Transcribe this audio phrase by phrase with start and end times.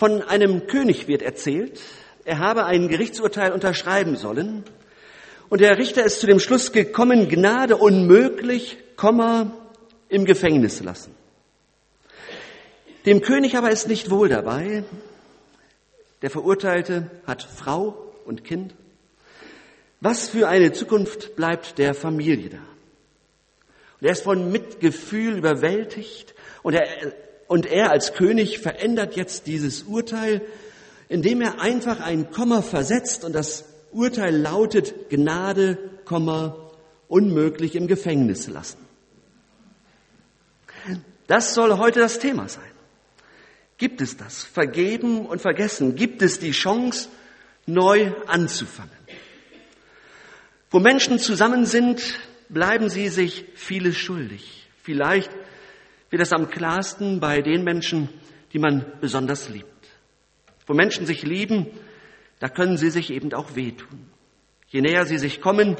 [0.00, 1.78] Von einem König wird erzählt,
[2.24, 4.64] er habe ein Gerichtsurteil unterschreiben sollen
[5.50, 9.52] und der Richter ist zu dem Schluss gekommen, Gnade unmöglich, Komma,
[10.08, 11.14] im Gefängnis lassen.
[13.04, 14.84] Dem König aber ist nicht wohl dabei.
[16.22, 18.74] Der Verurteilte hat Frau und Kind.
[20.00, 22.62] Was für eine Zukunft bleibt der Familie da?
[24.00, 27.12] Und er ist von Mitgefühl überwältigt und er,
[27.50, 30.40] und er als König verändert jetzt dieses Urteil,
[31.08, 36.70] indem er einfach ein Komma versetzt und das Urteil lautet Gnade, Komma,
[37.08, 38.78] unmöglich im Gefängnis lassen.
[41.26, 42.70] Das soll heute das Thema sein.
[43.78, 44.44] Gibt es das?
[44.44, 45.96] Vergeben und vergessen?
[45.96, 47.08] Gibt es die Chance,
[47.66, 48.92] neu anzufangen?
[50.70, 52.00] Wo Menschen zusammen sind,
[52.48, 54.68] bleiben sie sich vieles schuldig.
[54.84, 55.32] Vielleicht
[56.10, 58.08] wird es am klarsten bei den Menschen,
[58.52, 59.66] die man besonders liebt.
[60.66, 61.66] Wo Menschen sich lieben,
[62.40, 64.10] da können sie sich eben auch wehtun.
[64.68, 65.76] Je näher sie sich kommen,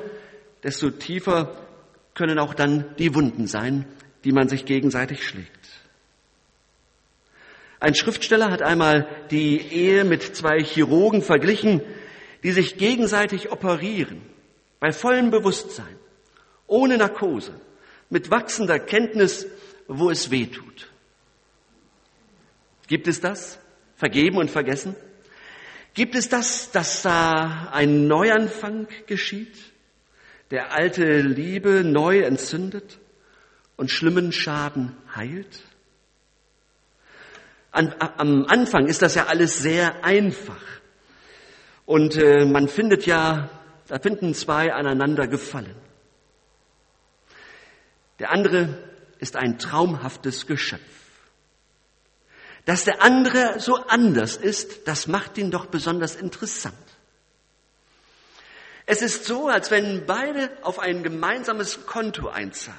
[0.62, 1.66] desto tiefer
[2.14, 3.86] können auch dann die Wunden sein,
[4.24, 5.50] die man sich gegenseitig schlägt.
[7.78, 11.80] Ein Schriftsteller hat einmal die Ehe mit zwei Chirurgen verglichen,
[12.42, 14.20] die sich gegenseitig operieren
[14.80, 15.96] bei vollem Bewusstsein,
[16.66, 17.52] ohne Narkose,
[18.10, 19.46] mit wachsender Kenntnis,
[19.98, 20.88] wo es weh tut.
[22.86, 23.58] Gibt es das?
[23.96, 24.94] Vergeben und vergessen?
[25.94, 29.56] Gibt es das, dass da ein Neuanfang geschieht,
[30.50, 32.98] der alte Liebe neu entzündet
[33.76, 35.62] und schlimmen Schaden heilt?
[37.72, 40.62] An, am Anfang ist das ja alles sehr einfach.
[41.84, 43.50] Und äh, man findet ja
[43.90, 45.74] da finden zwei aneinander gefallen.
[48.20, 48.89] Der andere
[49.20, 50.80] ist ein traumhaftes Geschöpf.
[52.64, 56.74] Dass der andere so anders ist, das macht ihn doch besonders interessant.
[58.86, 62.78] Es ist so, als wenn beide auf ein gemeinsames Konto einzahlen.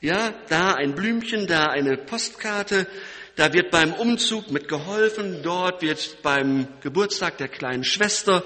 [0.00, 2.86] Ja, da ein Blümchen, da eine Postkarte,
[3.36, 8.44] da wird beim Umzug mitgeholfen, dort wird beim Geburtstag der kleinen Schwester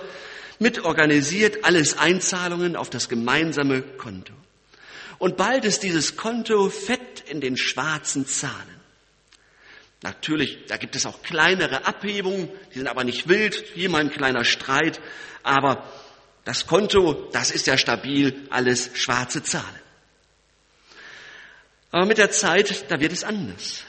[0.59, 4.33] mitorganisiert, alles Einzahlungen auf das gemeinsame Konto.
[5.19, 8.79] Und bald ist dieses Konto fett in den schwarzen Zahlen.
[10.03, 14.11] Natürlich, da gibt es auch kleinere Abhebungen, die sind aber nicht wild, hier mal ein
[14.11, 15.01] kleiner Streit,
[15.43, 15.91] aber
[16.45, 19.67] das Konto, das ist ja stabil, alles schwarze Zahlen.
[21.91, 23.83] Aber mit der Zeit, da wird es anders.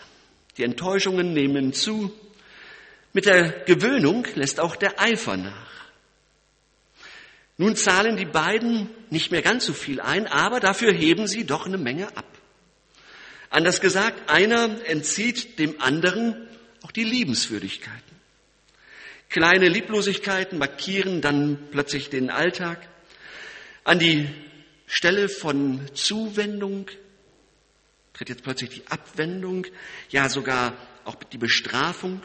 [0.57, 2.11] Die Enttäuschungen nehmen zu.
[3.13, 5.78] Mit der Gewöhnung lässt auch der Eifer nach.
[7.59, 11.65] Nun zahlen die beiden nicht mehr ganz so viel ein, aber dafür heben sie doch
[11.65, 12.25] eine Menge ab.
[13.49, 16.47] Anders gesagt, einer entzieht dem anderen
[16.83, 17.99] auch die Liebenswürdigkeiten.
[19.27, 22.87] Kleine Lieblosigkeiten markieren dann plötzlich den Alltag.
[23.83, 24.29] An die
[24.87, 26.87] Stelle von Zuwendung
[28.13, 29.67] tritt jetzt plötzlich die Abwendung,
[30.11, 32.21] ja sogar auch die Bestrafung.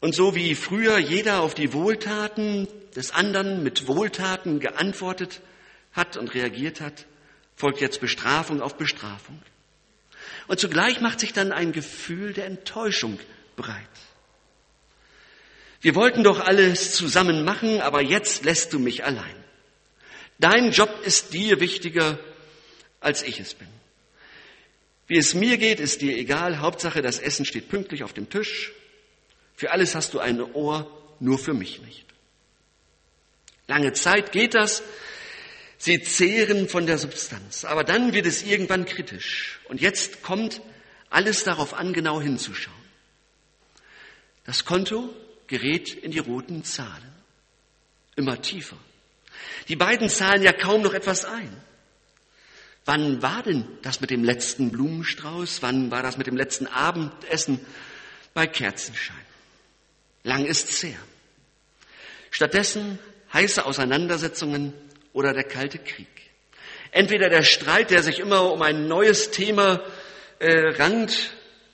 [0.00, 2.66] Und so wie früher jeder auf die Wohltaten
[2.96, 5.40] des anderen mit Wohltaten geantwortet
[5.92, 7.06] hat und reagiert hat,
[7.54, 9.40] folgt jetzt Bestrafung auf Bestrafung.
[10.48, 13.20] Und zugleich macht sich dann ein Gefühl der Enttäuschung
[13.56, 13.76] breit.
[15.82, 19.36] Wir wollten doch alles zusammen machen, aber jetzt lässt du mich allein.
[20.38, 22.18] Dein Job ist dir wichtiger,
[23.00, 23.68] als ich es bin.
[25.06, 26.60] Wie es mir geht, ist dir egal.
[26.60, 28.72] Hauptsache, das Essen steht pünktlich auf dem Tisch.
[29.60, 30.90] Für alles hast du ein Ohr,
[31.20, 32.06] nur für mich nicht.
[33.66, 34.82] Lange Zeit geht das.
[35.76, 37.66] Sie zehren von der Substanz.
[37.66, 39.60] Aber dann wird es irgendwann kritisch.
[39.68, 40.62] Und jetzt kommt
[41.10, 42.74] alles darauf an, genau hinzuschauen.
[44.44, 45.14] Das Konto
[45.46, 47.12] gerät in die roten Zahlen.
[48.16, 48.78] Immer tiefer.
[49.68, 51.54] Die beiden zahlen ja kaum noch etwas ein.
[52.86, 55.60] Wann war denn das mit dem letzten Blumenstrauß?
[55.60, 57.60] Wann war das mit dem letzten Abendessen
[58.32, 59.29] bei Kerzenschein?
[60.22, 60.98] Lang ist's her.
[62.30, 62.98] Stattdessen
[63.32, 64.72] heiße Auseinandersetzungen
[65.12, 66.08] oder der Kalte Krieg.
[66.92, 69.82] Entweder der Streit, der sich immer um ein neues Thema
[70.38, 71.32] äh, rankt,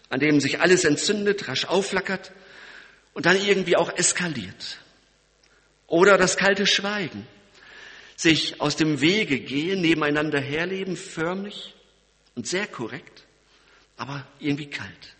[0.08, 2.32] an dem sich alles entzündet, rasch aufflackert
[3.14, 4.78] und dann irgendwie auch eskaliert.
[5.86, 7.26] Oder das kalte Schweigen,
[8.16, 11.74] sich aus dem Wege gehen, nebeneinander herleben, förmlich
[12.34, 13.24] und sehr korrekt,
[13.96, 15.15] aber irgendwie kalt.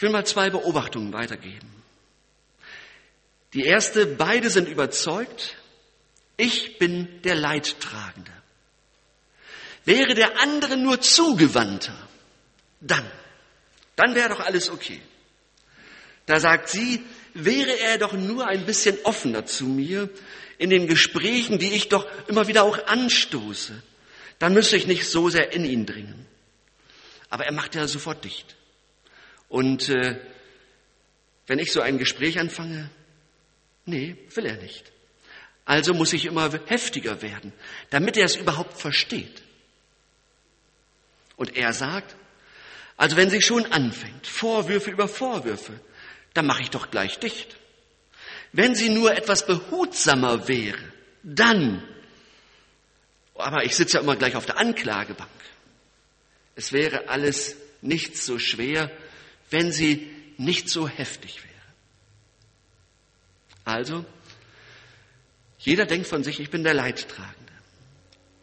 [0.00, 1.70] Ich will mal zwei Beobachtungen weitergeben.
[3.52, 5.58] Die erste, beide sind überzeugt,
[6.38, 8.32] ich bin der Leidtragende.
[9.84, 11.94] Wäre der andere nur zugewandter,
[12.80, 13.04] dann,
[13.94, 15.02] Dann wäre doch alles okay.
[16.24, 17.04] Da sagt sie,
[17.34, 20.08] wäre er doch nur ein bisschen offener zu mir
[20.56, 23.82] in den Gesprächen, die ich doch immer wieder auch anstoße,
[24.38, 26.26] dann müsste ich nicht so sehr in ihn dringen.
[27.28, 28.56] Aber er macht ja sofort dicht.
[29.50, 30.16] Und äh,
[31.48, 32.88] wenn ich so ein Gespräch anfange,
[33.84, 34.92] nee, will er nicht.
[35.64, 37.52] Also muss ich immer heftiger werden,
[37.90, 39.42] damit er es überhaupt versteht.
[41.36, 42.14] Und er sagt,
[42.96, 45.80] also wenn sie schon anfängt, Vorwürfe über Vorwürfe,
[46.32, 47.56] dann mache ich doch gleich dicht.
[48.52, 50.92] Wenn sie nur etwas behutsamer wäre,
[51.24, 51.82] dann,
[53.34, 55.28] aber ich sitze ja immer gleich auf der Anklagebank.
[56.54, 58.90] Es wäre alles nicht so schwer,
[59.50, 60.08] wenn sie
[60.38, 61.50] nicht so heftig wäre.
[63.64, 64.04] Also,
[65.58, 67.52] jeder denkt von sich, ich bin der Leidtragende.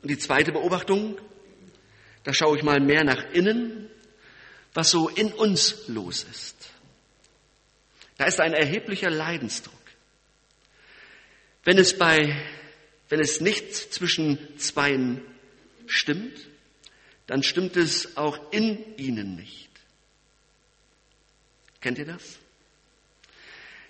[0.01, 1.17] Und die zweite Beobachtung,
[2.23, 3.89] da schaue ich mal mehr nach innen,
[4.73, 6.69] was so in uns los ist.
[8.17, 9.73] Da ist ein erheblicher Leidensdruck.
[11.63, 12.39] Wenn es bei,
[13.09, 15.21] wenn es nicht zwischen Zweien
[15.87, 16.47] stimmt,
[17.25, 19.66] dann stimmt es auch in ihnen nicht.
[21.81, 22.39] Kennt ihr das?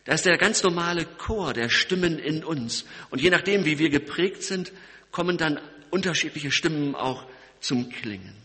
[0.06, 2.86] Da ist der ganz normale Chor der Stimmen in uns.
[3.10, 4.72] Und je nachdem, wie wir geprägt sind,
[5.12, 7.26] kommen dann unterschiedliche Stimmen auch
[7.60, 8.36] zum Klingen.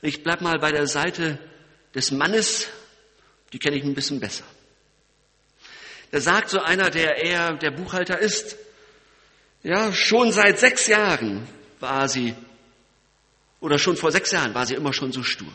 [0.00, 1.38] Und ich bleib mal bei der Seite
[1.94, 2.68] des Mannes,
[3.52, 4.44] die kenne ich ein bisschen besser.
[6.10, 8.56] Da sagt so einer, der eher der Buchhalter ist,
[9.62, 11.46] ja, schon seit sechs Jahren
[11.78, 12.34] war sie,
[13.60, 15.52] oder schon vor sechs Jahren war sie immer schon so stur.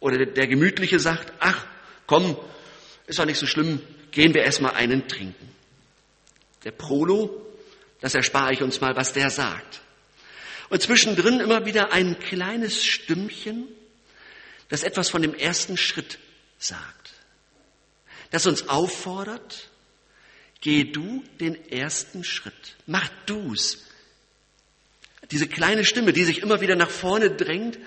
[0.00, 1.66] Oder der Gemütliche sagt, ach,
[2.06, 2.36] komm,
[3.06, 3.80] ist doch nicht so schlimm,
[4.10, 5.48] gehen wir erstmal einen trinken.
[6.64, 7.46] Der Prolo,
[8.00, 9.80] das erspare ich uns mal, was der sagt.
[10.68, 13.68] Und zwischendrin immer wieder ein kleines Stimmchen,
[14.68, 16.18] das etwas von dem ersten Schritt
[16.58, 16.98] sagt
[18.30, 19.68] das uns auffordert,
[20.60, 23.84] geh du den ersten Schritt, mach du's.
[25.30, 27.78] Diese kleine Stimme, die sich immer wieder nach vorne drängt,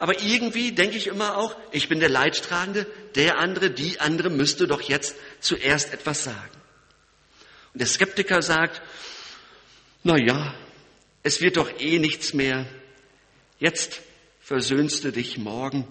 [0.00, 4.66] aber irgendwie denke ich immer auch, ich bin der Leidtragende, der andere, die andere müsste
[4.66, 6.56] doch jetzt zuerst etwas sagen.
[7.74, 8.80] Und der Skeptiker sagt,
[10.02, 10.54] na ja,
[11.22, 12.66] es wird doch eh nichts mehr.
[13.58, 14.00] Jetzt
[14.40, 15.86] versöhnst du dich morgen.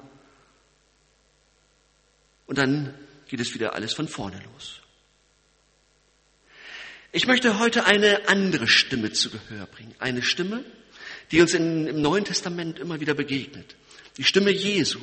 [2.48, 2.98] Und dann
[3.28, 4.82] geht es wieder alles von vorne los.
[7.12, 9.94] Ich möchte heute eine andere Stimme zu Gehör bringen.
[10.00, 10.64] Eine Stimme,
[11.32, 13.76] die uns in, im Neuen Testament immer wieder begegnet.
[14.18, 15.00] Die Stimme Jesu.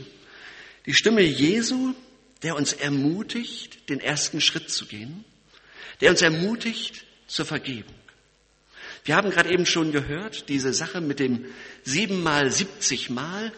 [0.85, 1.95] Die Stimme Jesu,
[2.43, 5.25] der uns ermutigt, den ersten Schritt zu gehen.
[6.01, 7.95] Der uns ermutigt zur Vergebung.
[9.05, 11.47] Wir haben gerade eben schon gehört, diese Sache mit dem
[11.85, 13.53] siebenmal, siebzig Mal.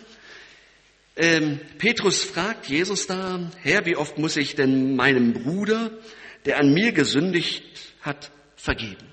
[1.16, 5.90] Ähm, Petrus fragt Jesus da, Herr, wie oft muss ich denn meinem Bruder,
[6.44, 7.64] der an mir gesündigt
[8.02, 9.06] hat, vergeben?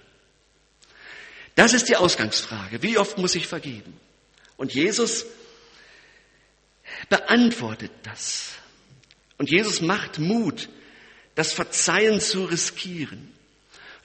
[1.55, 2.83] Das ist die Ausgangsfrage.
[2.83, 3.93] Wie oft muss ich vergeben?
[4.57, 5.25] Und Jesus
[7.09, 8.53] beantwortet das.
[9.37, 10.69] Und Jesus macht Mut,
[11.35, 13.31] das Verzeihen zu riskieren.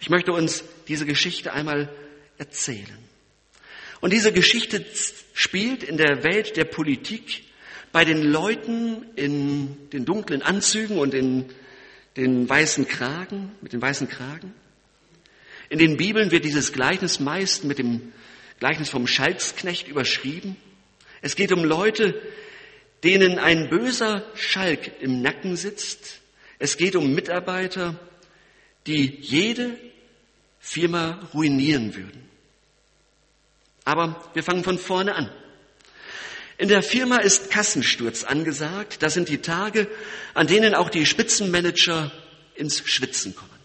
[0.00, 1.88] Ich möchte uns diese Geschichte einmal
[2.38, 2.98] erzählen.
[4.00, 4.84] Und diese Geschichte
[5.34, 7.44] spielt in der Welt der Politik
[7.92, 11.46] bei den Leuten in den dunklen Anzügen und in
[12.16, 14.54] den weißen Kragen, mit den weißen Kragen.
[15.70, 18.12] In den Bibeln wird dieses Gleichnis meist mit dem
[18.58, 20.56] Gleichnis vom Schalksknecht überschrieben.
[21.22, 22.20] Es geht um Leute,
[23.04, 26.20] denen ein böser Schalk im Nacken sitzt.
[26.58, 27.98] Es geht um Mitarbeiter,
[28.88, 29.76] die jede
[30.58, 32.28] Firma ruinieren würden.
[33.84, 35.30] Aber wir fangen von vorne an.
[36.58, 39.02] In der Firma ist Kassensturz angesagt.
[39.02, 39.88] Das sind die Tage,
[40.34, 42.10] an denen auch die Spitzenmanager
[42.56, 43.59] ins Schwitzen kommen.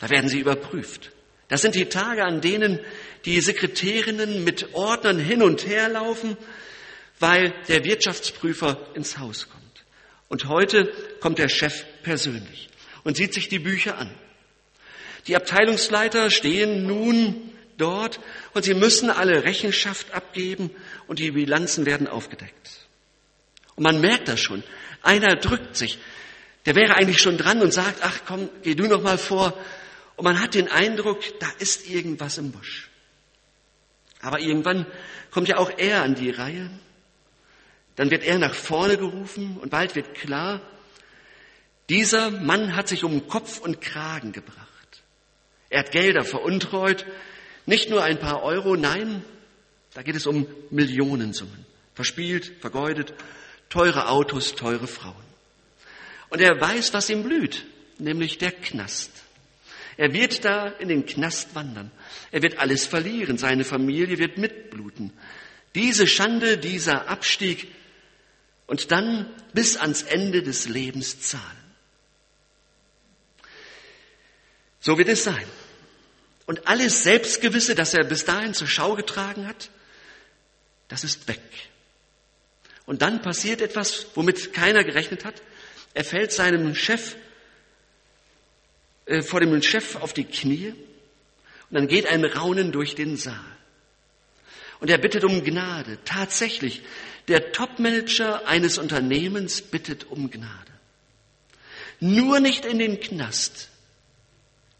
[0.00, 1.12] Da werden sie überprüft.
[1.48, 2.80] Das sind die Tage, an denen
[3.24, 6.36] die Sekretärinnen mit Ordnern hin und her laufen,
[7.18, 9.60] weil der Wirtschaftsprüfer ins Haus kommt.
[10.28, 10.90] Und heute
[11.20, 12.70] kommt der Chef persönlich
[13.04, 14.10] und sieht sich die Bücher an.
[15.26, 18.20] Die Abteilungsleiter stehen nun dort
[18.54, 20.70] und sie müssen alle Rechenschaft abgeben
[21.08, 22.86] und die Bilanzen werden aufgedeckt.
[23.74, 24.62] Und man merkt das schon.
[25.02, 25.98] Einer drückt sich.
[26.66, 29.58] Der wäre eigentlich schon dran und sagt, ach komm, geh du noch mal vor.
[30.20, 32.90] Und man hat den Eindruck, da ist irgendwas im Busch.
[34.20, 34.84] Aber irgendwann
[35.30, 36.70] kommt ja auch er an die Reihe.
[37.96, 40.60] Dann wird er nach vorne gerufen und bald wird klar,
[41.88, 45.02] dieser Mann hat sich um Kopf und Kragen gebracht.
[45.70, 47.06] Er hat Gelder veruntreut,
[47.64, 49.24] nicht nur ein paar Euro, nein,
[49.94, 51.64] da geht es um Millionensummen.
[51.94, 53.14] Verspielt, vergeudet,
[53.70, 55.24] teure Autos, teure Frauen.
[56.28, 57.64] Und er weiß, was ihm blüht,
[57.96, 59.12] nämlich der Knast.
[60.00, 61.90] Er wird da in den Knast wandern.
[62.30, 63.36] Er wird alles verlieren.
[63.36, 65.12] Seine Familie wird mitbluten.
[65.74, 67.70] Diese Schande, dieser Abstieg
[68.66, 71.44] und dann bis ans Ende des Lebens zahlen.
[74.80, 75.44] So wird es sein.
[76.46, 79.68] Und alles Selbstgewisse, das er bis dahin zur Schau getragen hat,
[80.88, 81.42] das ist weg.
[82.86, 85.42] Und dann passiert etwas, womit keiner gerechnet hat.
[85.92, 87.16] Er fällt seinem Chef,
[89.10, 93.34] äh, vor dem Chef auf die Knie und dann geht ein Raunen durch den Saal.
[94.78, 95.98] Und er bittet um Gnade.
[96.04, 96.82] Tatsächlich,
[97.28, 100.72] der Topmanager eines Unternehmens bittet um Gnade.
[101.98, 103.68] Nur nicht in den Knast.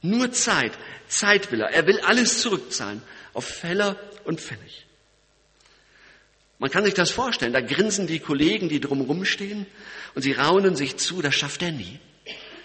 [0.00, 0.72] Nur Zeit.
[1.08, 1.70] Zeit will er.
[1.70, 3.02] Er will alles zurückzahlen.
[3.34, 4.86] Auf Feller und Pfennig.
[6.58, 7.52] Man kann sich das vorstellen.
[7.52, 9.66] Da grinsen die Kollegen, die drumherum stehen,
[10.14, 11.98] und sie raunen sich zu, das schafft er nie.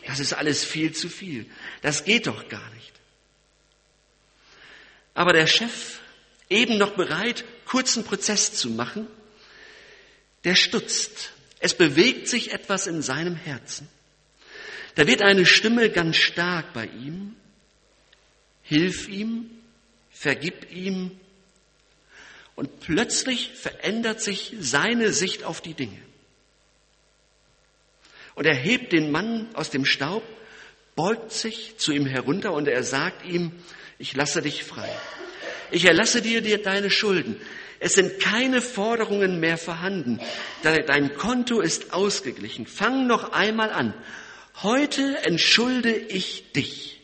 [0.06, 1.46] Das ist alles viel zu viel.
[1.82, 2.94] Das geht doch gar nicht.
[5.14, 6.00] Aber der Chef,
[6.50, 9.08] eben noch bereit, kurzen Prozess zu machen,
[10.44, 11.32] der stutzt.
[11.60, 13.88] Es bewegt sich etwas in seinem Herzen.
[14.94, 17.36] Da wird eine Stimme ganz stark bei ihm.
[18.62, 19.50] Hilf ihm,
[20.12, 21.20] vergib ihm.
[22.56, 26.00] Und plötzlich verändert sich seine Sicht auf die Dinge.
[28.36, 30.24] Und er hebt den Mann aus dem Staub,
[30.96, 33.52] beugt sich zu ihm herunter und er sagt ihm,
[33.98, 34.90] ich lasse dich frei.
[35.72, 37.40] Ich erlasse dir, dir deine Schulden.
[37.80, 40.20] Es sind keine Forderungen mehr vorhanden.
[40.64, 42.68] Dein Konto ist ausgeglichen.
[42.68, 43.94] Fang noch einmal an.
[44.64, 47.02] Heute entschulde ich dich.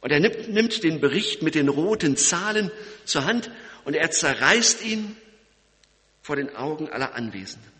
[0.00, 2.70] Und er nimmt, nimmt den Bericht mit den roten Zahlen
[3.04, 3.50] zur Hand
[3.84, 5.16] und er zerreißt ihn
[6.22, 7.75] vor den Augen aller Anwesenden.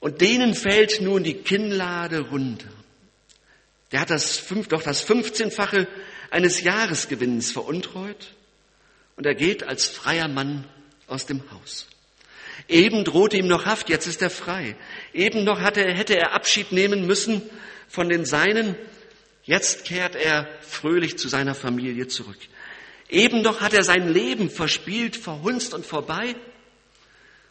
[0.00, 2.68] Und denen fällt nun die Kinnlade runter.
[3.92, 5.86] Der hat das, doch das 15-fache
[6.30, 8.34] eines Jahresgewinns veruntreut
[9.16, 10.64] und er geht als freier Mann
[11.06, 11.86] aus dem Haus.
[12.68, 14.76] Eben drohte ihm noch Haft, jetzt ist er frei.
[15.12, 17.42] Eben noch hatte, hätte er Abschied nehmen müssen
[17.88, 18.76] von den Seinen,
[19.42, 22.38] jetzt kehrt er fröhlich zu seiner Familie zurück.
[23.08, 26.36] Eben noch hat er sein Leben verspielt, verhunzt und vorbei.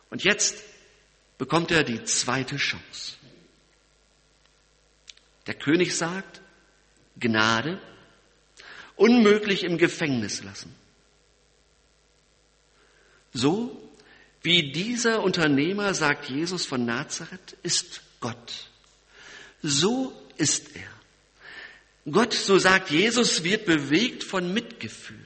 [0.10, 0.64] Und jetzt
[1.40, 3.16] bekommt er die zweite Chance.
[5.48, 6.42] Der König sagt,
[7.18, 7.82] Gnade,
[8.96, 10.76] unmöglich im Gefängnis lassen.
[13.34, 13.82] So
[14.42, 18.70] wie dieser Unternehmer, sagt Jesus von Nazareth, ist Gott.
[19.62, 22.12] So ist er.
[22.12, 25.18] Gott, so sagt Jesus, wird bewegt von Mitgefühl.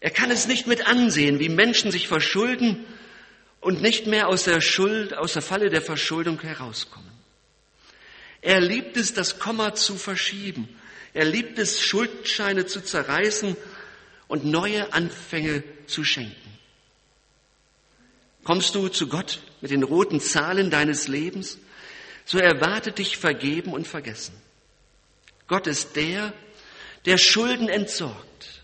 [0.00, 2.84] Er kann es nicht mit ansehen, wie Menschen sich verschulden
[3.66, 7.10] und nicht mehr aus der Schuld, aus der Falle der Verschuldung herauskommen.
[8.40, 10.68] Er liebt es, das Komma zu verschieben.
[11.12, 13.56] Er liebt es, Schuldscheine zu zerreißen
[14.28, 16.58] und neue Anfänge zu schenken.
[18.44, 21.58] Kommst du zu Gott mit den roten Zahlen deines Lebens,
[22.24, 24.40] so erwartet dich vergeben und vergessen.
[25.48, 26.32] Gott ist der,
[27.04, 28.62] der Schulden entsorgt,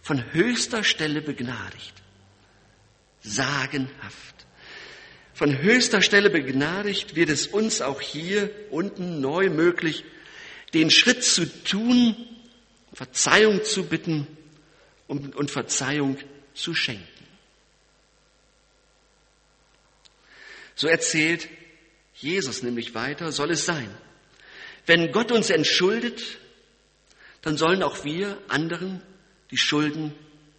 [0.00, 2.03] von höchster Stelle begnadigt,
[3.24, 4.46] sagenhaft.
[5.32, 10.04] Von höchster Stelle begnadigt wird es uns auch hier unten neu möglich,
[10.74, 12.14] den Schritt zu tun,
[12.92, 14.28] Verzeihung zu bitten
[15.08, 16.18] und, Verzeihung
[16.54, 17.08] zu schenken.
[20.76, 21.48] So erzählt
[22.14, 23.90] Jesus nämlich weiter, soll es sein.
[24.86, 26.38] Wenn Gott uns entschuldet,
[27.42, 29.02] dann sollen auch wir anderen
[29.50, 30.14] die Schulden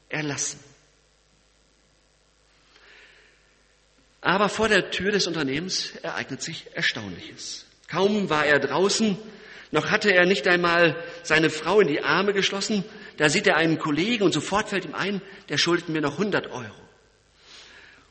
[0.10, 0.60] erlassen.
[4.26, 7.68] Aber vor der Tür des Unternehmens ereignet sich Erstaunliches.
[7.88, 9.20] Kaum war er draußen,
[9.70, 12.84] noch hatte er nicht einmal seine Frau in die Arme geschlossen,
[13.18, 16.48] da sieht er einen Kollegen und sofort fällt ihm ein, der schuldet mir noch 100
[16.48, 16.82] Euro.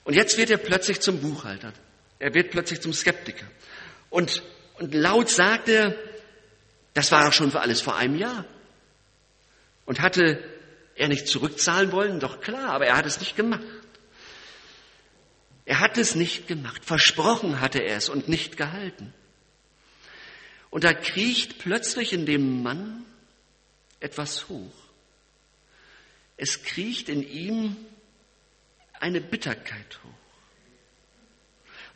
[0.05, 1.73] Und jetzt wird er plötzlich zum Buchhalter.
[2.21, 3.47] Er wird plötzlich zum Skeptiker.
[4.09, 4.45] Und,
[4.79, 5.97] und laut sagt er,
[6.93, 8.45] das war doch schon für alles vor einem Jahr.
[9.85, 10.39] Und hatte
[10.95, 12.21] er nicht zurückzahlen wollen?
[12.21, 13.65] Doch klar, aber er hat es nicht gemacht.
[15.65, 16.85] Er hat es nicht gemacht.
[16.85, 19.13] Versprochen hatte er es und nicht gehalten.
[20.71, 23.05] Und da kriecht plötzlich in dem Mann
[24.01, 24.75] etwas hoch.
[26.37, 27.77] Es kriecht in ihm
[29.01, 30.11] eine Bitterkeit hoch.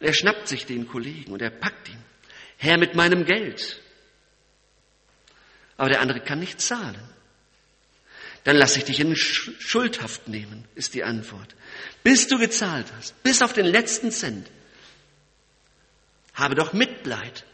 [0.01, 2.03] Und er schnappt sich den Kollegen und er packt ihn.
[2.57, 3.81] Herr mit meinem Geld.
[5.77, 7.03] Aber der andere kann nicht zahlen.
[8.45, 11.55] Dann lass ich dich in Schuldhaft nehmen, ist die Antwort.
[12.03, 14.49] Bis du gezahlt hast, bis auf den letzten Cent.
[16.35, 17.45] Habe doch Mitleid,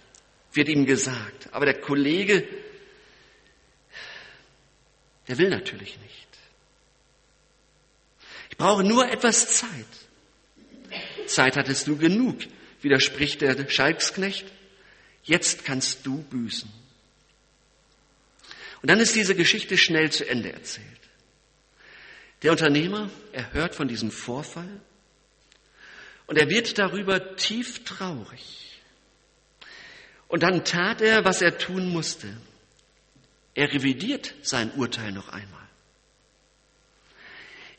[0.52, 1.49] wird ihm gesagt.
[1.52, 2.47] Aber der Kollege,
[5.26, 6.28] der will natürlich nicht.
[8.50, 9.69] Ich brauche nur etwas Zeit.
[11.26, 12.38] Zeit hattest du genug,
[12.83, 14.47] widerspricht der Schalksknecht.
[15.25, 16.71] Jetzt kannst du büßen.
[18.83, 20.87] Und dann ist diese Geschichte schnell zu Ende erzählt.
[22.45, 24.69] Der Unternehmer, er hört von diesem Vorfall
[26.27, 28.83] und er wird darüber tief traurig.
[30.29, 32.37] Und dann tat er, was er tun musste.
[33.55, 35.67] Er revidiert sein Urteil noch einmal.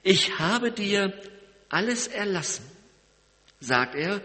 [0.01, 1.13] Ich habe dir
[1.69, 2.65] alles erlassen,
[3.60, 4.19] sagt er,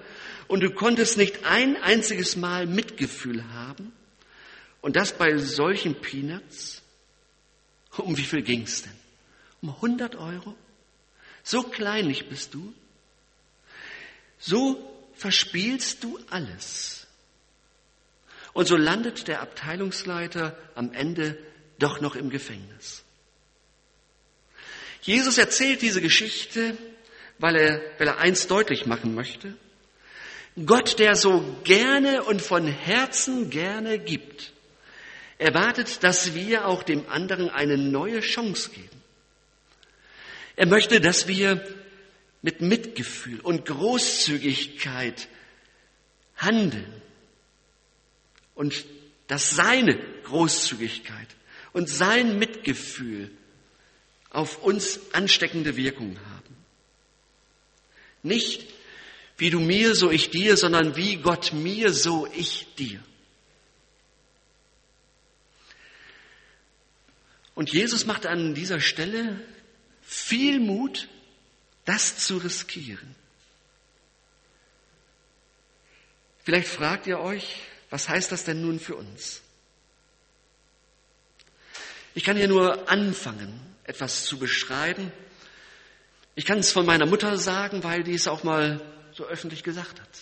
[0.48, 3.92] und du konntest nicht ein einziges Mal Mitgefühl haben.
[4.80, 6.80] Und das bei solchen Peanuts?
[7.98, 9.09] Um wie viel ging's denn?
[9.62, 10.54] Um 100 Euro?
[11.42, 12.74] So kleinlich bist du?
[14.38, 17.06] So verspielst du alles.
[18.52, 21.38] Und so landet der Abteilungsleiter am Ende
[21.78, 23.04] doch noch im Gefängnis.
[25.02, 26.76] Jesus erzählt diese Geschichte,
[27.38, 29.54] weil er, weil er eins deutlich machen möchte.
[30.66, 34.52] Gott, der so gerne und von Herzen gerne gibt,
[35.38, 38.99] erwartet, dass wir auch dem anderen eine neue Chance geben.
[40.60, 41.66] Er möchte, dass wir
[42.42, 45.26] mit Mitgefühl und Großzügigkeit
[46.36, 47.00] handeln
[48.54, 48.84] und
[49.26, 51.28] dass seine Großzügigkeit
[51.72, 53.30] und sein Mitgefühl
[54.28, 56.56] auf uns ansteckende Wirkung haben.
[58.22, 58.66] Nicht
[59.38, 63.02] wie du mir, so ich dir, sondern wie Gott mir, so ich dir.
[67.54, 69.40] Und Jesus macht an dieser Stelle
[70.10, 71.06] viel Mut,
[71.84, 73.14] das zu riskieren.
[76.42, 79.40] Vielleicht fragt ihr euch, was heißt das denn nun für uns?
[82.14, 85.12] Ich kann hier nur anfangen, etwas zu beschreiben.
[86.34, 88.80] Ich kann es von meiner Mutter sagen, weil die es auch mal
[89.12, 90.18] so öffentlich gesagt hat.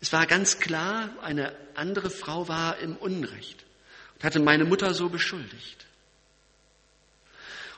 [0.00, 3.62] Es war ganz klar, eine andere Frau war im Unrecht
[4.14, 5.84] und hatte meine Mutter so beschuldigt.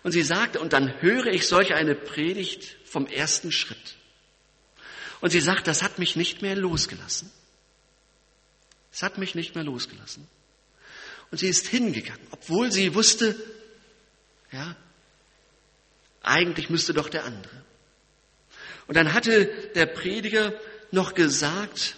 [0.03, 3.97] Und sie sagte, und dann höre ich solch eine Predigt vom ersten Schritt.
[5.21, 7.31] Und sie sagt, das hat mich nicht mehr losgelassen.
[8.93, 10.27] Es hat mich nicht mehr losgelassen.
[11.31, 13.35] Und sie ist hingegangen, obwohl sie wusste,
[14.53, 14.77] ja,
[16.23, 17.65] eigentlich müsste doch der andere.
[18.87, 20.55] Und dann hatte der Prediger
[20.93, 21.97] noch gesagt,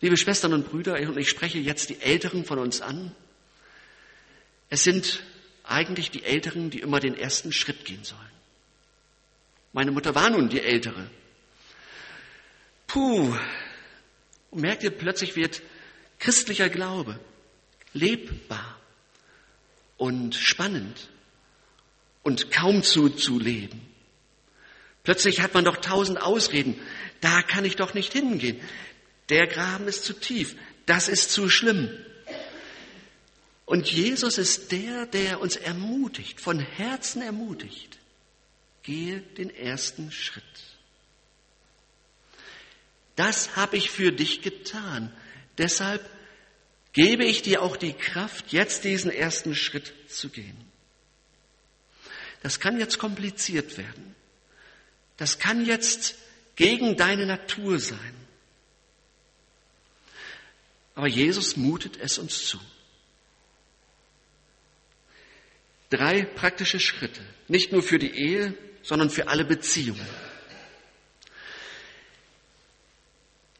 [0.00, 3.14] liebe Schwestern und Brüder, und ich spreche jetzt die Älteren von uns an,
[4.70, 5.22] es sind
[5.64, 8.20] eigentlich die Älteren, die immer den ersten Schritt gehen sollen.
[9.72, 11.10] Meine Mutter war nun die Ältere.
[12.86, 13.36] Puh.
[14.50, 15.62] Und merkt ihr, plötzlich wird
[16.18, 17.20] christlicher Glaube
[17.92, 18.80] lebbar
[19.96, 21.08] und spannend
[22.22, 23.80] und kaum zu, zu leben.
[25.02, 26.80] Plötzlich hat man doch tausend Ausreden.
[27.20, 28.60] Da kann ich doch nicht hingehen.
[29.28, 30.56] Der Graben ist zu tief.
[30.86, 31.90] Das ist zu schlimm.
[33.70, 38.00] Und Jesus ist der, der uns ermutigt, von Herzen ermutigt.
[38.82, 40.42] Gehe den ersten Schritt.
[43.14, 45.12] Das habe ich für dich getan.
[45.56, 46.04] Deshalb
[46.94, 50.58] gebe ich dir auch die Kraft, jetzt diesen ersten Schritt zu gehen.
[52.42, 54.16] Das kann jetzt kompliziert werden.
[55.16, 56.16] Das kann jetzt
[56.56, 58.16] gegen deine Natur sein.
[60.96, 62.58] Aber Jesus mutet es uns zu.
[65.90, 70.06] Drei praktische Schritte, nicht nur für die Ehe, sondern für alle Beziehungen.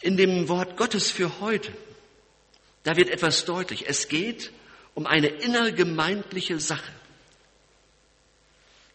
[0.01, 1.73] In dem Wort Gottes für heute,
[2.85, 3.89] da wird etwas deutlich.
[3.89, 4.53] Es geht
[4.95, 6.93] um eine innergemeindliche Sache.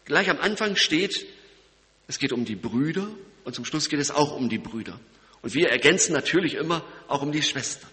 [0.06, 1.26] Gleich am Anfang steht,
[2.08, 3.08] es geht um die Brüder
[3.44, 4.98] und zum Schluss geht es auch um die Brüder.
[5.42, 7.90] Und wir ergänzen natürlich immer auch um die Schwestern.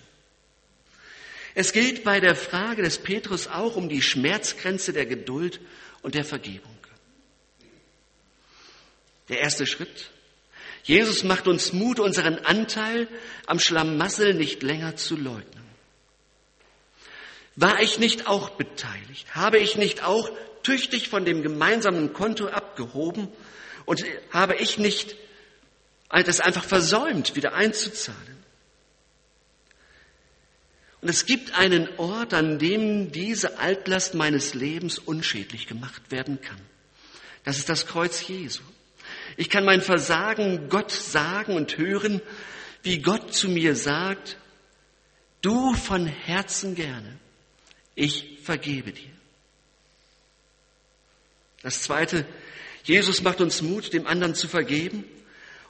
[1.55, 5.59] Es geht bei der Frage des Petrus auch um die Schmerzgrenze der Geduld
[6.01, 6.71] und der Vergebung.
[9.29, 10.09] Der erste Schritt.
[10.83, 13.07] Jesus macht uns Mut, unseren Anteil
[13.45, 15.63] am Schlamassel nicht länger zu leugnen.
[17.55, 19.33] War ich nicht auch beteiligt?
[19.35, 20.29] Habe ich nicht auch
[20.63, 23.29] tüchtig von dem gemeinsamen Konto abgehoben?
[23.85, 25.15] Und habe ich nicht
[26.09, 28.42] das einfach versäumt, wieder einzuzahlen?
[31.03, 36.61] Und es gibt einen Ort, an dem diese Altlast meines Lebens unschädlich gemacht werden kann.
[37.43, 38.63] Das ist das Kreuz Jesu.
[39.35, 42.21] Ich kann mein Versagen Gott sagen und hören,
[42.83, 44.37] wie Gott zu mir sagt,
[45.41, 47.19] du von Herzen gerne,
[47.95, 49.11] ich vergebe dir.
[51.63, 52.25] Das Zweite,
[52.85, 55.03] Jesus macht uns Mut, dem anderen zu vergeben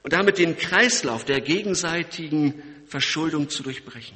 [0.04, 4.15] und damit den Kreislauf der gegenseitigen Verschuldung zu durchbrechen.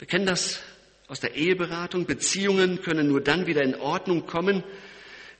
[0.00, 0.60] Wir kennen das
[1.08, 2.06] aus der Eheberatung.
[2.06, 4.64] Beziehungen können nur dann wieder in Ordnung kommen,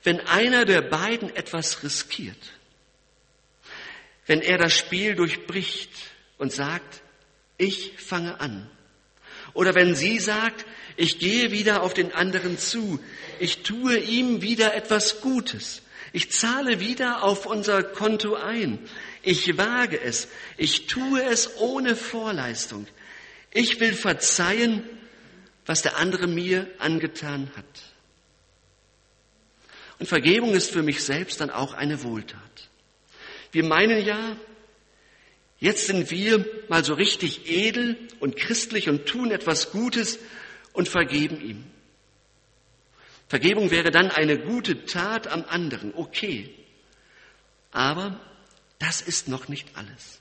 [0.03, 2.37] wenn einer der beiden etwas riskiert.
[4.27, 5.89] Wenn er das Spiel durchbricht
[6.37, 7.01] und sagt,
[7.57, 8.69] ich fange an.
[9.53, 10.63] Oder wenn sie sagt,
[10.95, 12.99] ich gehe wieder auf den anderen zu,
[13.39, 15.81] ich tue ihm wieder etwas Gutes,
[16.13, 18.77] ich zahle wieder auf unser Konto ein,
[19.23, 22.85] ich wage es, ich tue es ohne Vorleistung,
[23.53, 24.83] ich will verzeihen,
[25.65, 27.65] was der andere mir angetan hat.
[29.99, 32.39] Und Vergebung ist für mich selbst dann auch eine Wohltat.
[33.51, 34.35] Wir meinen ja,
[35.59, 40.17] jetzt sind wir mal so richtig edel und christlich und tun etwas Gutes
[40.73, 41.63] und vergeben ihm.
[43.27, 46.53] Vergebung wäre dann eine gute Tat am anderen, okay.
[47.71, 48.19] Aber
[48.79, 50.20] das ist noch nicht alles.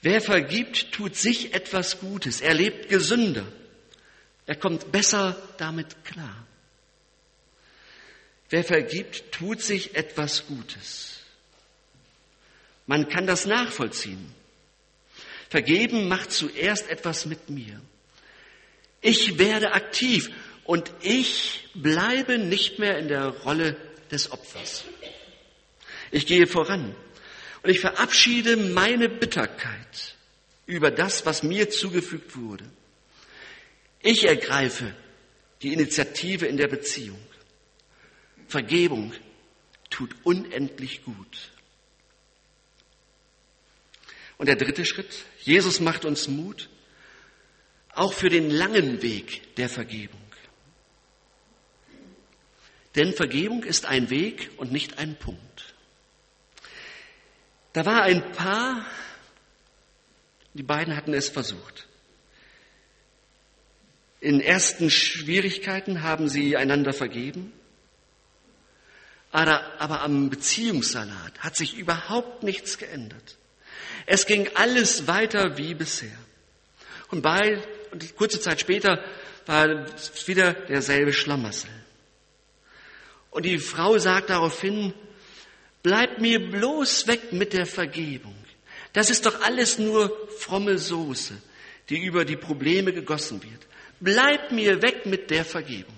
[0.00, 2.40] Wer vergibt, tut sich etwas Gutes.
[2.40, 3.44] Er lebt gesünder.
[4.46, 6.46] Er kommt besser damit klar.
[8.48, 11.20] Wer vergibt, tut sich etwas Gutes.
[12.86, 14.32] Man kann das nachvollziehen.
[15.50, 17.80] Vergeben macht zuerst etwas mit mir.
[19.00, 20.30] Ich werde aktiv
[20.64, 23.76] und ich bleibe nicht mehr in der Rolle
[24.10, 24.84] des Opfers.
[26.10, 26.94] Ich gehe voran
[27.62, 30.16] und ich verabschiede meine Bitterkeit
[30.66, 32.64] über das, was mir zugefügt wurde.
[34.00, 34.94] Ich ergreife
[35.62, 37.18] die Initiative in der Beziehung.
[38.46, 39.12] Vergebung
[39.90, 41.50] tut unendlich gut.
[44.36, 46.68] Und der dritte Schritt, Jesus macht uns Mut,
[47.92, 50.20] auch für den langen Weg der Vergebung.
[52.94, 55.47] Denn Vergebung ist ein Weg und nicht ein Punkt.
[57.72, 58.84] Da war ein Paar,
[60.54, 61.86] die beiden hatten es versucht.
[64.20, 67.52] In ersten Schwierigkeiten haben sie einander vergeben.
[69.30, 73.36] Aber, aber am Beziehungssalat hat sich überhaupt nichts geändert.
[74.06, 76.16] Es ging alles weiter wie bisher.
[77.10, 79.04] Und, bei, und kurze Zeit später
[79.46, 79.86] war
[80.26, 81.70] wieder derselbe Schlamassel.
[83.30, 84.94] Und die Frau sagt daraufhin,
[85.82, 88.34] bleib mir bloß weg mit der Vergebung.
[88.92, 91.40] Das ist doch alles nur fromme Soße,
[91.88, 93.66] die über die Probleme gegossen wird.
[94.00, 95.96] Bleib mir weg mit der Vergebung.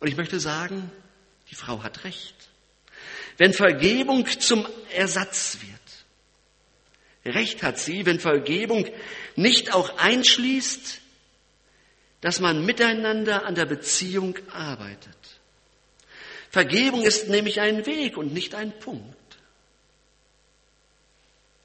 [0.00, 0.90] Und ich möchte sagen,
[1.50, 2.34] die Frau hat recht.
[3.36, 8.88] Wenn Vergebung zum Ersatz wird, recht hat sie, wenn Vergebung
[9.36, 11.00] nicht auch einschließt,
[12.20, 15.17] dass man miteinander an der Beziehung arbeitet.
[16.50, 19.16] Vergebung ist nämlich ein Weg und nicht ein Punkt.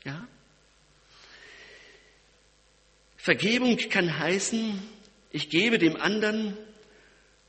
[0.04, 0.28] Ja?
[3.18, 4.82] Vergebung kann heißen,
[5.32, 6.58] ich gebe dem anderen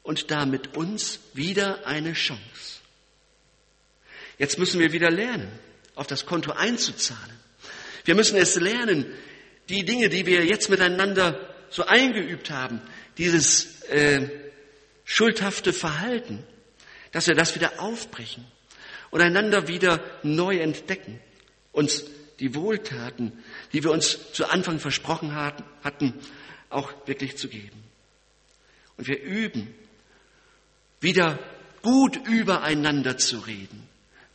[0.03, 2.81] und damit uns wieder eine Chance.
[4.39, 5.51] Jetzt müssen wir wieder lernen,
[5.95, 7.35] auf das Konto einzuzahlen.
[8.05, 9.07] Wir müssen es lernen,
[9.69, 12.81] die Dinge, die wir jetzt miteinander so eingeübt haben,
[13.19, 14.29] dieses äh,
[15.05, 16.45] schuldhafte Verhalten,
[17.15, 18.45] dass wir das wieder aufbrechen
[19.13, 21.21] und einander wieder neu entdecken,
[21.71, 22.05] uns
[22.41, 23.33] die Wohltaten,
[23.73, 26.13] die wir uns zu Anfang versprochen hatten,
[26.71, 27.85] auch wirklich zu geben.
[28.97, 29.73] Und wir üben
[31.01, 31.39] wieder
[31.83, 33.89] gut übereinander zu reden,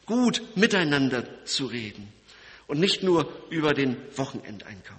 [0.05, 2.07] gut miteinander zu reden
[2.67, 4.95] und nicht nur über den Wochenendeinkauf.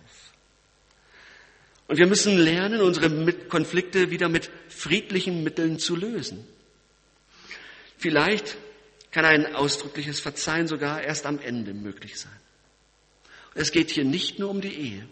[1.88, 6.46] Und wir müssen lernen, unsere Konflikte wieder mit friedlichen Mitteln zu lösen.
[8.00, 8.56] Vielleicht
[9.12, 12.32] kann ein ausdrückliches Verzeihen sogar erst am Ende möglich sein.
[13.54, 15.06] es geht hier nicht nur um die Ehe.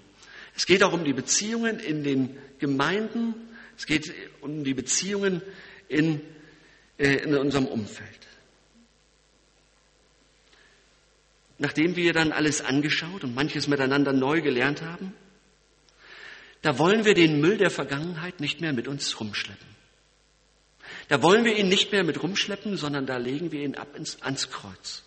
[0.56, 3.34] Es geht auch um die Beziehungen in den Gemeinden.
[3.76, 5.42] Es geht um die Beziehungen
[5.88, 6.20] in
[6.98, 8.26] äh, in unserem Umfeld.
[11.58, 15.14] Nachdem wir dann alles angeschaut und manches miteinander neu gelernt haben,
[16.62, 19.77] da wollen wir den Müll der Vergangenheit nicht mehr mit uns rumschleppen.
[21.08, 24.20] Da wollen wir ihn nicht mehr mit rumschleppen, sondern da legen wir ihn ab ins,
[24.22, 25.02] ans Kreuz.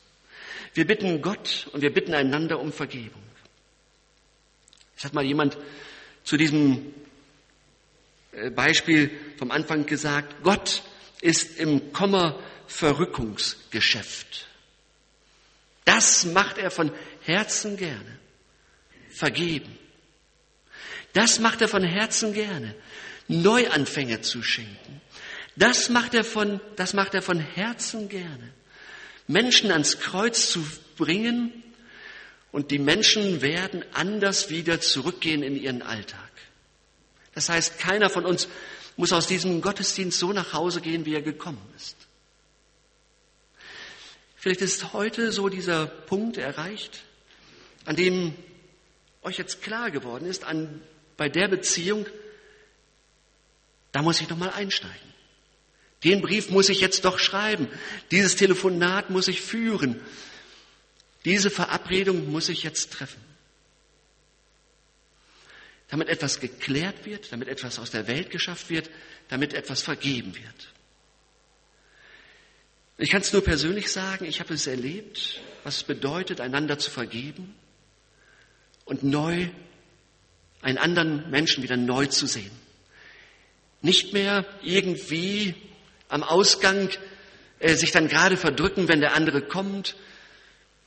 [0.74, 3.22] Wir bitten Gott und wir bitten einander um Vergebung.
[4.98, 5.58] Es hat mal jemand
[6.24, 6.94] zu diesem
[8.32, 10.82] äh, Beispiel vom Anfang gesagt, Gott
[11.22, 14.48] ist im Komma-Verrückungsgeschäft.
[15.86, 16.92] Das macht er von
[17.24, 18.18] Herzen gerne.
[19.10, 19.78] Vergeben.
[21.14, 22.74] Das macht er von Herzen gerne.
[23.28, 25.02] Neuanfänge zu schenken.
[25.62, 28.52] Das macht er von, das macht er von Herzen gerne.
[29.28, 30.66] Menschen ans Kreuz zu
[30.98, 31.54] bringen
[32.52, 36.32] und die Menschen werden anders wieder zurückgehen in ihren Alltag.
[37.36, 38.48] Das heißt, keiner von uns
[38.98, 41.96] muss aus diesem Gottesdienst so nach Hause gehen, wie er gekommen ist.
[44.38, 47.04] Vielleicht ist heute so dieser Punkt erreicht,
[47.86, 48.34] an dem
[49.22, 50.82] euch jetzt klar geworden ist, an,
[51.18, 52.08] bei der Beziehung,
[53.92, 55.11] da muss ich noch mal einsteigen.
[56.04, 57.68] Den Brief muss ich jetzt doch schreiben.
[58.10, 60.00] Dieses Telefonat muss ich führen.
[61.26, 63.22] Diese Verabredung muss ich jetzt treffen
[65.92, 68.90] damit etwas geklärt wird, damit etwas aus der Welt geschafft wird,
[69.28, 70.74] damit etwas vergeben wird.
[72.98, 76.90] Ich kann es nur persönlich sagen, ich habe es erlebt, was es bedeutet, einander zu
[76.90, 77.54] vergeben
[78.86, 79.50] und neu
[80.62, 82.52] einen anderen Menschen wieder neu zu sehen.
[83.82, 85.56] Nicht mehr irgendwie
[86.12, 86.90] am Ausgang
[87.60, 89.96] äh, sich dann gerade verdrücken, wenn der andere kommt,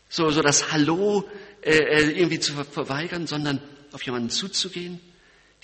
[0.09, 1.29] so, so das Hallo
[1.63, 3.61] äh, äh irgendwie zu verweigern, sondern
[3.93, 5.01] auf jemanden zuzugehen,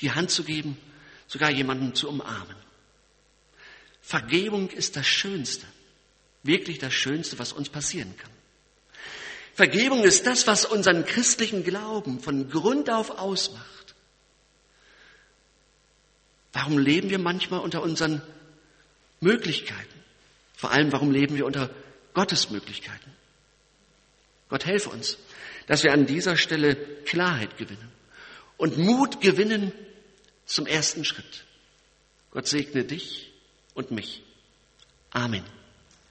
[0.00, 0.78] die Hand zu geben,
[1.26, 2.56] sogar jemanden zu umarmen.
[4.00, 5.66] Vergebung ist das Schönste,
[6.42, 8.30] wirklich das Schönste, was uns passieren kann.
[9.52, 13.94] Vergebung ist das, was unseren christlichen Glauben von Grund auf ausmacht.
[16.52, 18.22] Warum leben wir manchmal unter unseren
[19.20, 20.00] Möglichkeiten?
[20.56, 21.70] Vor allem, warum leben wir unter
[22.14, 23.12] Gottes Möglichkeiten?
[24.48, 25.16] Gott helfe uns,
[25.66, 27.90] dass wir an dieser Stelle Klarheit gewinnen
[28.56, 29.72] und Mut gewinnen
[30.44, 31.44] zum ersten Schritt.
[32.33, 33.33] Gott segne dich
[33.74, 34.22] und mich.
[35.11, 35.44] Amen.